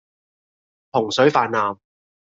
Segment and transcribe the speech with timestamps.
[0.93, 1.77] 洪水泛濫